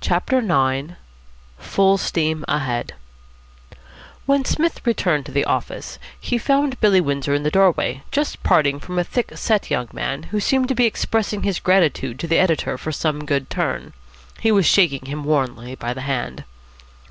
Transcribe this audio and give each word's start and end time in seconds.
CHAPTER 0.00 0.38
IX 0.38 0.92
FULL 1.58 1.98
STEAM 1.98 2.46
AHEAD 2.48 2.94
When 4.24 4.42
Psmith 4.42 4.80
returned 4.86 5.26
to 5.26 5.32
the 5.32 5.44
office, 5.44 5.98
he 6.18 6.38
found 6.38 6.80
Billy 6.80 6.98
Windsor 6.98 7.34
in 7.34 7.42
the 7.42 7.50
doorway, 7.50 8.02
just 8.10 8.42
parting 8.42 8.80
from 8.80 8.98
a 8.98 9.04
thick 9.04 9.36
set 9.36 9.70
young 9.70 9.88
man, 9.92 10.22
who 10.32 10.40
seemed 10.40 10.68
to 10.68 10.74
be 10.74 10.86
expressing 10.86 11.42
his 11.42 11.60
gratitude 11.60 12.18
to 12.20 12.26
the 12.26 12.38
editor 12.38 12.78
for 12.78 12.90
some 12.90 13.26
good 13.26 13.50
turn. 13.50 13.92
He 14.40 14.50
was 14.50 14.64
shaking 14.64 15.04
him 15.04 15.24
warmly 15.24 15.74
by 15.74 15.92
the 15.92 16.00
hand. 16.08 16.44